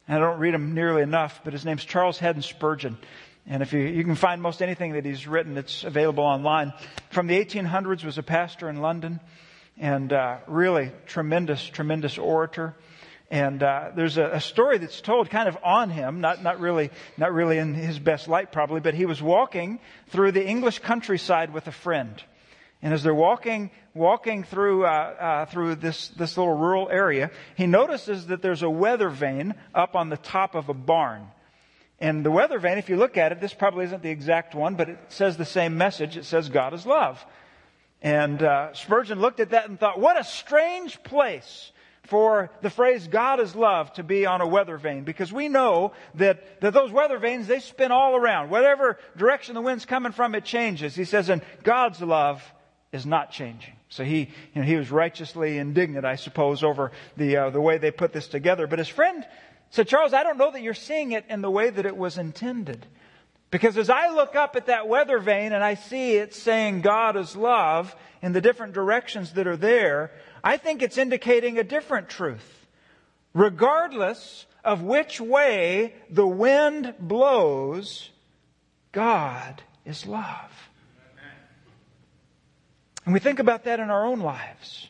[0.10, 2.98] and I don't read him nearly enough, but his name's Charles Haddon Spurgeon.
[3.46, 6.74] And if you, you can find most anything that he's written, it's available online.
[7.12, 9.20] From the 1800s, was a pastor in London,
[9.78, 12.76] and uh, really tremendous, tremendous orator.
[13.30, 16.90] And uh, there's a, a, story that's told kind of on him, not, not, really,
[17.16, 21.54] not really in his best light probably, but he was walking through the English countryside
[21.54, 22.20] with a friend.
[22.82, 27.68] And as they're walking, walking through, uh, uh, through this, this little rural area, he
[27.68, 31.28] notices that there's a weather vane up on the top of a barn.
[32.00, 34.76] And the weather vane, if you look at it, this probably isn't the exact one,
[34.76, 36.16] but it says the same message.
[36.16, 37.24] It says God is love.
[38.02, 43.10] And uh, Spurgeon looked at that and thought, what a strange place for the phrase
[43.10, 46.94] God is love to be on a weather vane because we know that, that those
[46.94, 48.50] weather vanes, they spin all around.
[48.50, 50.96] Whatever direction the wind's coming from, it changes.
[50.96, 52.42] He says, and God's love
[52.92, 53.74] is not changing.
[53.90, 57.78] So he, you know, he was righteously indignant, I suppose, over the, uh, the way
[57.78, 58.68] they put this together.
[58.68, 59.26] But his friend
[59.70, 62.18] said, Charles, I don't know that you're seeing it in the way that it was
[62.18, 62.86] intended.
[63.52, 67.18] Because as I look up at that weather vane and I see it saying God
[67.18, 70.12] is love in the different directions that are there,
[70.44, 72.68] I think it's indicating a different truth.
[73.34, 78.10] Regardless of which way the wind blows,
[78.92, 80.69] God is love.
[83.06, 84.88] And we think about that in our own lives.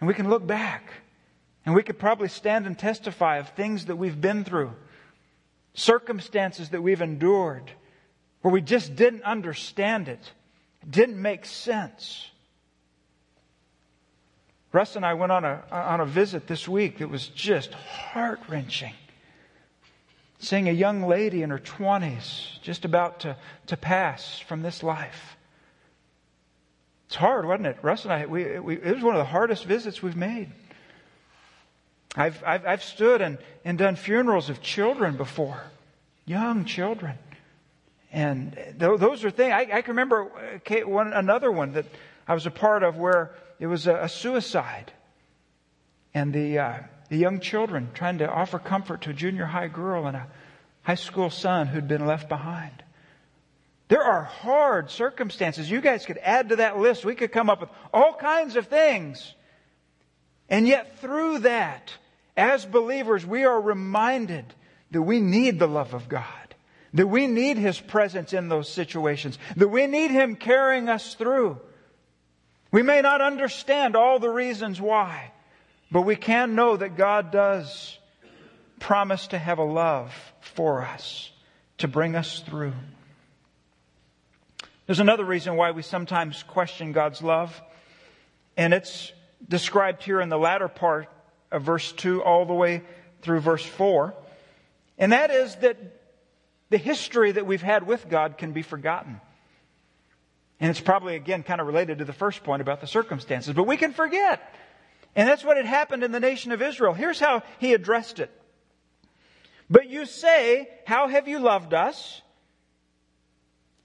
[0.00, 0.92] And we can look back.
[1.66, 4.72] And we could probably stand and testify of things that we've been through,
[5.72, 7.70] circumstances that we've endured,
[8.42, 10.32] where we just didn't understand it,
[10.82, 12.30] it didn't make sense.
[14.72, 18.40] Russ and I went on a, on a visit this week that was just heart
[18.48, 18.92] wrenching.
[20.40, 23.36] Seeing a young lady in her 20s just about to,
[23.68, 25.36] to pass from this life.
[27.14, 27.76] It's hard, wasn't it?
[27.80, 30.50] Russ and I, we, we, it was one of the hardest visits we've made.
[32.16, 35.62] I've, I've, I've stood and, and done funerals of children before,
[36.24, 37.16] young children.
[38.12, 41.86] And those are things, I, I can remember uh, one, another one that
[42.26, 44.92] I was a part of where it was a, a suicide.
[46.14, 46.78] And the, uh,
[47.10, 50.26] the young children trying to offer comfort to a junior high girl and a
[50.82, 52.82] high school son who'd been left behind.
[53.88, 55.70] There are hard circumstances.
[55.70, 57.04] You guys could add to that list.
[57.04, 59.34] We could come up with all kinds of things.
[60.48, 61.92] And yet, through that,
[62.36, 64.46] as believers, we are reminded
[64.90, 66.24] that we need the love of God.
[66.94, 69.38] That we need His presence in those situations.
[69.56, 71.58] That we need Him carrying us through.
[72.70, 75.32] We may not understand all the reasons why,
[75.92, 77.98] but we can know that God does
[78.80, 81.30] promise to have a love for us
[81.78, 82.72] to bring us through.
[84.86, 87.60] There's another reason why we sometimes question God's love,
[88.56, 89.12] and it's
[89.48, 91.08] described here in the latter part
[91.50, 92.82] of verse 2 all the way
[93.22, 94.14] through verse 4.
[94.98, 95.78] And that is that
[96.68, 99.20] the history that we've had with God can be forgotten.
[100.60, 103.66] And it's probably, again, kind of related to the first point about the circumstances, but
[103.66, 104.54] we can forget.
[105.16, 106.92] And that's what had happened in the nation of Israel.
[106.92, 108.30] Here's how he addressed it.
[109.70, 112.20] But you say, How have you loved us?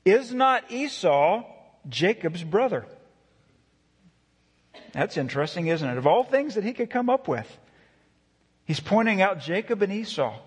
[0.05, 1.43] Is not Esau
[1.87, 2.85] Jacob's brother?
[4.93, 5.97] That's interesting, isn't it?
[5.97, 7.57] Of all things that he could come up with,
[8.65, 10.37] he's pointing out Jacob and Esau.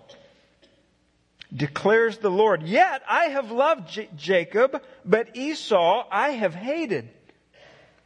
[1.55, 7.09] Declares the Lord, Yet I have loved J- Jacob, but Esau I have hated.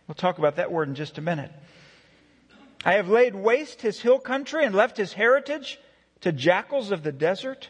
[0.07, 1.51] We'll talk about that word in just a minute.
[2.85, 5.79] I have laid waste his hill country and left his heritage
[6.21, 7.69] to jackals of the desert.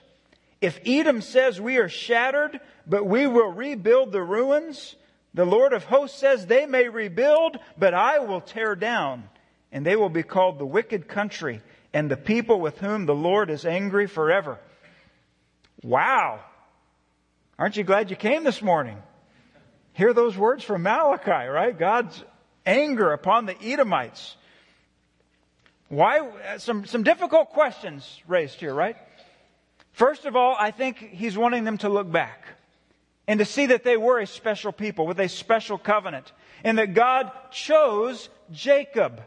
[0.62, 4.96] If Edom says we are shattered, but we will rebuild the ruins,
[5.34, 9.30] the Lord of hosts says they may rebuild, but I will tear down,
[9.72, 11.62] and they will be called the wicked country
[11.94, 14.60] and the people with whom the Lord is angry forever.
[15.84, 16.40] Wow.
[17.60, 18.98] Aren't you glad you came this morning?
[19.94, 21.78] Hear those words from Malachi, right?
[21.78, 22.24] God's
[22.66, 24.36] anger upon the Edomites.
[25.90, 26.58] Why?
[26.58, 28.98] Some, some difficult questions raised here, right?
[29.98, 32.46] First of all, I think he's wanting them to look back
[33.28, 36.32] and to see that they were a special people with a special covenant
[36.64, 39.24] and that God chose Jacob.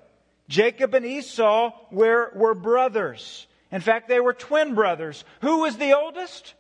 [0.48, 3.48] Jacob and Esau were, were brothers.
[3.72, 5.24] In fact, they were twin brothers.
[5.40, 6.54] Who was the oldest?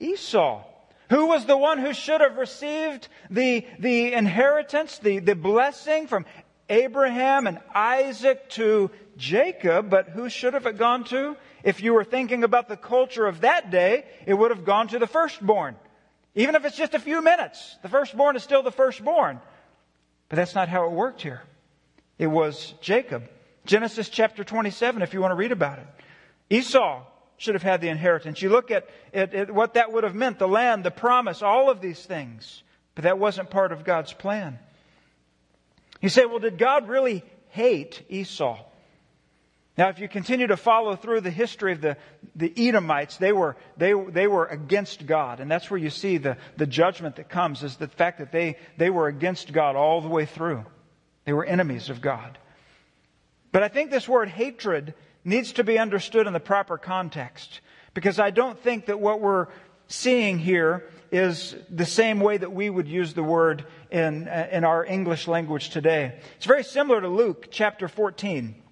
[0.00, 0.64] Esau.
[1.10, 6.24] Who was the one who should have received the, the inheritance, the, the blessing from
[6.70, 11.36] Abraham and Isaac to Jacob, but who should have it gone to?
[11.68, 14.98] If you were thinking about the culture of that day, it would have gone to
[14.98, 15.76] the firstborn.
[16.34, 19.38] Even if it's just a few minutes, the firstborn is still the firstborn.
[20.30, 21.42] But that's not how it worked here.
[22.16, 23.28] It was Jacob.
[23.66, 25.86] Genesis chapter 27, if you want to read about it.
[26.48, 27.02] Esau
[27.36, 28.40] should have had the inheritance.
[28.40, 31.68] You look at, at, at what that would have meant the land, the promise, all
[31.68, 32.62] of these things.
[32.94, 34.58] But that wasn't part of God's plan.
[36.00, 38.58] You say, well, did God really hate Esau?
[39.78, 41.96] Now, if you continue to follow through the history of the,
[42.34, 45.38] the Edomites, they were, they, they were against God.
[45.38, 48.56] And that's where you see the, the judgment that comes is the fact that they,
[48.76, 50.64] they were against God all the way through.
[51.26, 52.38] They were enemies of God.
[53.52, 57.60] But I think this word hatred needs to be understood in the proper context.
[57.94, 59.46] Because I don't think that what we're
[59.86, 64.64] seeing here is the same way that we would use the word in, uh, in
[64.64, 66.18] our English language today.
[66.36, 68.64] It's very similar to Luke chapter 14.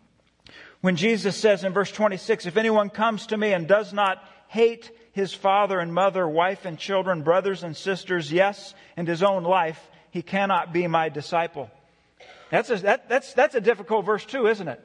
[0.81, 4.91] When Jesus says in verse 26, if anyone comes to me and does not hate
[5.13, 9.81] his father and mother, wife and children, brothers and sisters, yes, and his own life,
[10.11, 11.71] he cannot be my disciple.
[12.51, 14.81] That's a, that, that's, that's a difficult verse too, isn't it?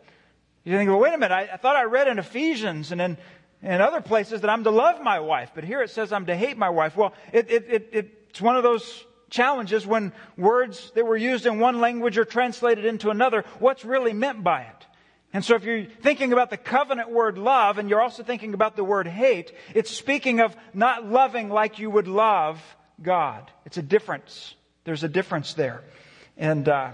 [0.63, 3.17] You think, well, wait a minute, I, I thought I read in Ephesians and in,
[3.61, 6.35] in other places that I'm to love my wife, but here it says I'm to
[6.35, 6.95] hate my wife.
[6.95, 7.89] Well, it, it, it,
[8.29, 12.85] it's one of those challenges when words that were used in one language are translated
[12.85, 13.43] into another.
[13.59, 14.85] What's really meant by it?
[15.33, 18.75] And so if you're thinking about the covenant word love and you're also thinking about
[18.75, 22.61] the word hate, it's speaking of not loving like you would love
[23.01, 23.49] God.
[23.65, 24.55] It's a difference.
[24.83, 25.83] There's a difference there.
[26.37, 26.91] And, uh,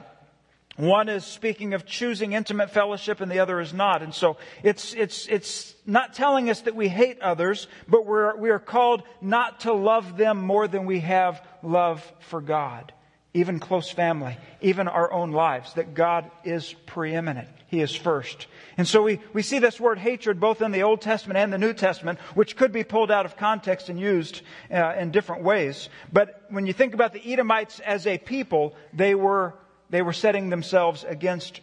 [0.75, 4.03] one is speaking of choosing intimate fellowship and the other is not.
[4.03, 8.51] And so it's, it's, it's not telling us that we hate others, but we're, we
[8.51, 12.93] are called not to love them more than we have love for God
[13.37, 17.47] even close family, even our own lives, that God is preeminent.
[17.67, 18.47] He is first.
[18.77, 21.57] And so we, we see this word hatred both in the Old Testament and the
[21.57, 25.89] New Testament, which could be pulled out of context and used uh, in different ways.
[26.11, 29.53] But when you think about the Edomites as a people, they were,
[29.89, 31.61] they were setting themselves against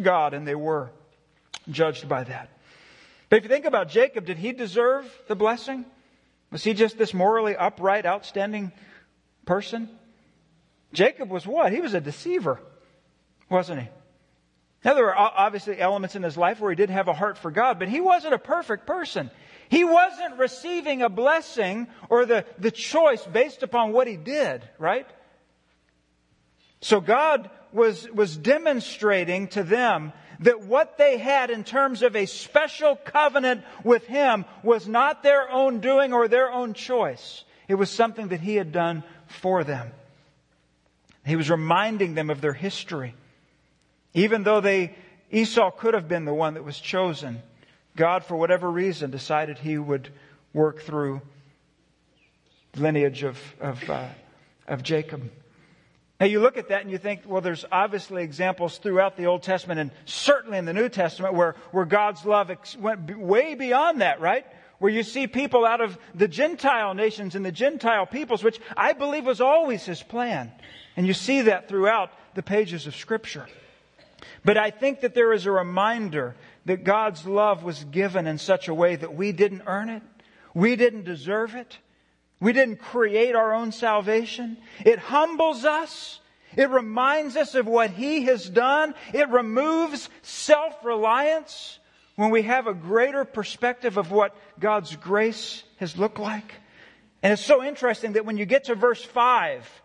[0.00, 0.90] God and they were
[1.70, 2.50] judged by that.
[3.30, 5.84] But if you think about Jacob, did he deserve the blessing?
[6.50, 8.72] Was he just this morally upright, outstanding
[9.46, 9.88] person?
[10.92, 11.72] Jacob was what?
[11.72, 12.60] He was a deceiver,
[13.48, 13.88] wasn't he?
[14.84, 17.50] Now, there were obviously elements in his life where he did have a heart for
[17.50, 19.30] God, but he wasn't a perfect person.
[19.68, 25.06] He wasn't receiving a blessing or the, the choice based upon what he did, right?
[26.80, 32.26] So God was, was demonstrating to them that what they had in terms of a
[32.26, 37.44] special covenant with Him was not their own doing or their own choice.
[37.68, 39.92] It was something that He had done for them.
[41.24, 43.14] He was reminding them of their history.
[44.14, 44.96] Even though they,
[45.30, 47.42] Esau could have been the one that was chosen,
[47.96, 50.08] God, for whatever reason, decided He would
[50.52, 51.20] work through
[52.72, 54.08] the lineage of, of, uh,
[54.66, 55.30] of Jacob.
[56.18, 59.42] Now you look at that and you think, well, there's obviously examples throughout the Old
[59.42, 64.02] Testament and certainly in the New Testament where, where God's love ex- went way beyond
[64.02, 64.44] that, right?
[64.80, 68.94] Where you see people out of the Gentile nations and the Gentile peoples, which I
[68.94, 70.50] believe was always His plan.
[70.96, 73.46] And you see that throughout the pages of Scripture.
[74.42, 78.68] But I think that there is a reminder that God's love was given in such
[78.68, 80.02] a way that we didn't earn it.
[80.54, 81.76] We didn't deserve it.
[82.40, 84.56] We didn't create our own salvation.
[84.86, 86.20] It humbles us.
[86.56, 88.94] It reminds us of what He has done.
[89.12, 91.79] It removes self-reliance
[92.20, 96.54] when we have a greater perspective of what God's grace has looked like.
[97.22, 99.82] And it's so interesting that when you get to verse 5,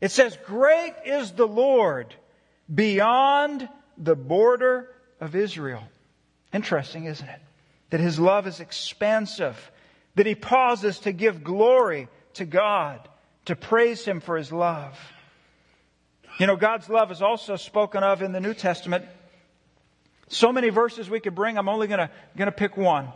[0.00, 2.14] it says, Great is the Lord
[2.72, 3.68] beyond
[3.98, 4.88] the border
[5.20, 5.82] of Israel.
[6.52, 7.40] Interesting, isn't it?
[7.90, 9.70] That His love is expansive
[10.14, 13.00] that he pauses to give glory to God,
[13.46, 14.98] to praise him for his love.
[16.38, 19.04] You know, God's love is also spoken of in the New Testament.
[20.32, 21.58] So many verses we could bring.
[21.58, 22.08] I'm only going
[22.38, 23.12] to pick one.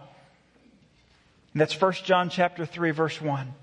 [1.55, 3.55] And that's 1 John chapter 3 verse 1.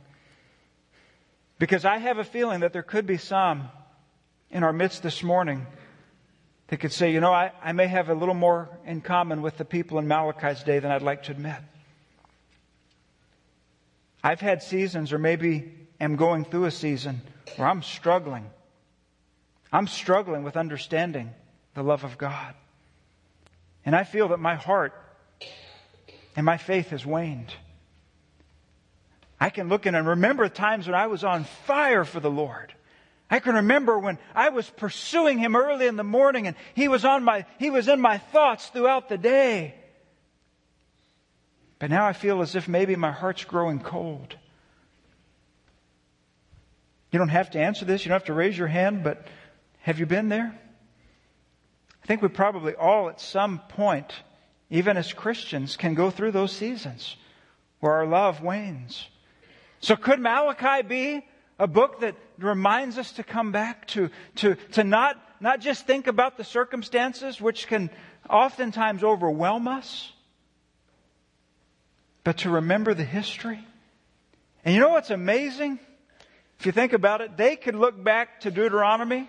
[1.60, 3.70] Because I have a feeling that there could be some
[4.50, 5.68] in our midst this morning
[6.68, 9.58] that could say, you know, I, I may have a little more in common with
[9.58, 11.58] the people in Malachi's day than I'd like to admit.
[14.24, 17.22] I've had seasons, or maybe am going through a season,
[17.58, 18.50] where I'm struggling.
[19.72, 21.30] I'm struggling with understanding
[21.76, 22.56] the love of God.
[23.86, 24.94] And I feel that my heart
[26.36, 27.54] and my faith has waned.
[29.40, 32.74] I can look in and remember times when I was on fire for the Lord.
[33.30, 37.04] I can remember when I was pursuing Him early in the morning and He was
[37.04, 39.76] on my, He was in my thoughts throughout the day.
[41.80, 44.38] But now I feel as if maybe my heart's growing cold.
[47.12, 48.06] You don't have to answer this.
[48.06, 49.28] You don't have to raise your hand, but
[49.82, 50.58] have you been there?
[52.04, 54.12] I think we probably all at some point,
[54.70, 57.16] even as Christians, can go through those seasons
[57.80, 59.08] where our love wanes.
[59.80, 61.26] So could Malachi be
[61.60, 66.08] a book that reminds us to come back to, to, to not, not just think
[66.08, 67.90] about the circumstances which can
[68.30, 70.12] oftentimes overwhelm us,
[72.24, 73.60] but to remember the history.
[74.66, 75.80] And you know what's amazing?
[76.60, 79.28] If you think about it, they could look back to Deuteronomy,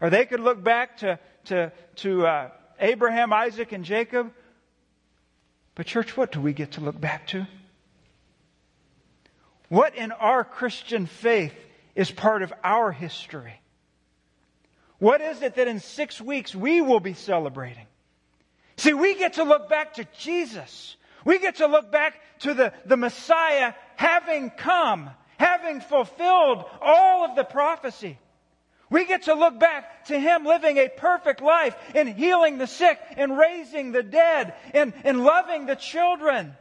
[0.00, 4.32] or they could look back to, to, to uh, Abraham, Isaac, and Jacob.
[5.74, 7.46] But, church, what do we get to look back to?
[9.68, 11.54] What in our Christian faith
[11.94, 13.60] is part of our history?
[14.98, 17.86] What is it that in six weeks we will be celebrating?
[18.76, 20.96] See, we get to look back to Jesus.
[21.24, 27.36] We get to look back to the, the Messiah having come, having fulfilled all of
[27.36, 28.18] the prophecy.
[28.88, 32.98] We get to look back to Him living a perfect life in healing the sick
[33.16, 36.54] and raising the dead and, and loving the children,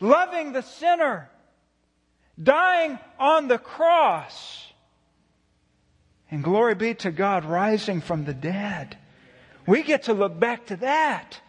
[0.00, 1.30] loving the sinner,
[2.42, 4.66] dying on the cross.
[6.30, 8.98] And glory be to God rising from the dead.
[9.66, 11.40] We get to look back to that.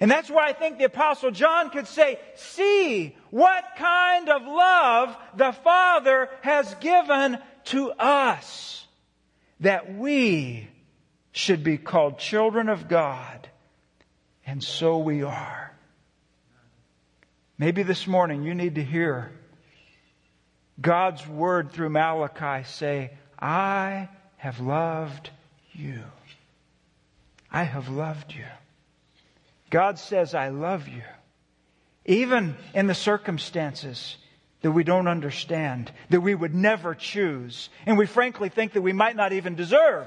[0.00, 5.16] And that's why I think the apostle John could say, see what kind of love
[5.36, 7.38] the Father has given
[7.68, 8.86] to us
[9.60, 10.68] that we
[11.32, 13.48] should be called children of God.
[14.46, 15.72] And so we are.
[17.58, 19.32] Maybe this morning you need to hear
[20.80, 25.30] God's word through Malachi say, I have loved
[25.72, 26.02] you.
[27.50, 28.44] I have loved you.
[29.70, 31.02] God says, I love you.
[32.04, 34.16] Even in the circumstances
[34.62, 38.92] that we don't understand, that we would never choose, and we frankly think that we
[38.92, 40.06] might not even deserve.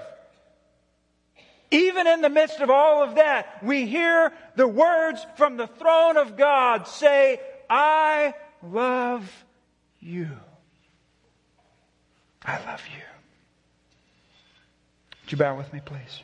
[1.71, 6.17] Even in the midst of all of that, we hear the words from the throne
[6.17, 7.39] of God say,
[7.69, 9.31] I love
[10.01, 10.27] you.
[12.43, 13.03] I love you.
[15.21, 16.21] Would you bow with me, please?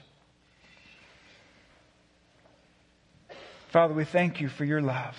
[3.69, 5.15] Father, we thank you for your love.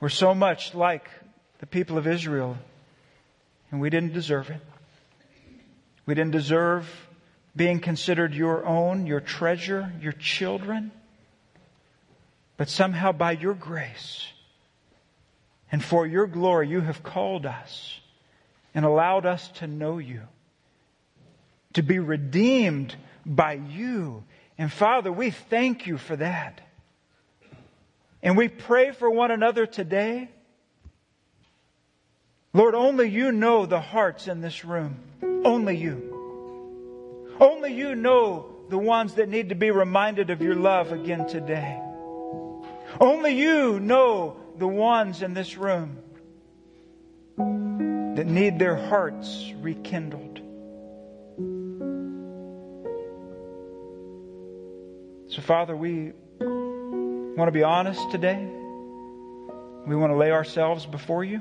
[0.00, 1.08] We're so much like
[1.58, 2.56] the people of Israel,
[3.70, 4.60] and we didn't deserve it.
[6.06, 6.88] We didn't deserve
[7.54, 10.90] being considered your own, your treasure, your children.
[12.56, 14.26] But somehow by your grace
[15.70, 18.00] and for your glory, you have called us
[18.74, 20.22] and allowed us to know you,
[21.74, 22.96] to be redeemed
[23.26, 24.24] by you.
[24.56, 26.60] And Father, we thank you for that.
[28.22, 30.28] And we pray for one another today.
[32.52, 34.98] Lord, only you know the hearts in this room.
[35.44, 37.36] Only you.
[37.40, 41.80] Only you know the ones that need to be reminded of your love again today.
[43.00, 45.98] Only you know the ones in this room
[47.36, 50.40] that need their hearts rekindled.
[55.28, 56.12] So, Father, we
[57.36, 58.36] want to be honest today.
[59.86, 61.40] We want to lay ourselves before you.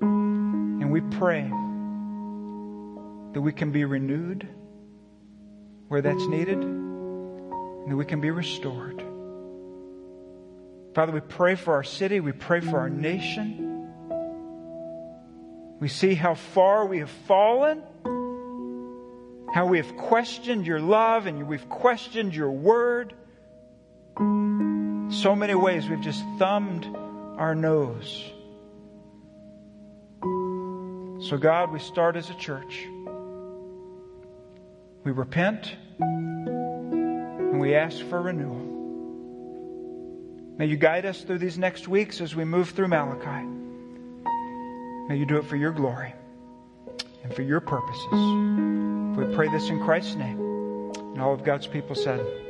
[0.00, 1.42] And we pray
[3.32, 4.48] that we can be renewed
[5.88, 9.02] where that's needed and that we can be restored.
[10.94, 12.20] Father, we pray for our city.
[12.20, 13.66] We pray for our nation.
[15.78, 17.82] We see how far we have fallen,
[19.52, 23.12] how we have questioned your love and we've questioned your word.
[25.10, 26.84] So many ways we've just thumbed
[27.38, 28.24] our nose.
[31.28, 32.86] So, God, we start as a church.
[35.04, 38.74] We repent and we ask for renewal.
[40.58, 43.46] May you guide us through these next weeks as we move through Malachi.
[45.08, 46.14] May you do it for your glory
[47.22, 49.16] and for your purposes.
[49.16, 50.40] We pray this in Christ's name.
[50.96, 52.45] And all of God's people said.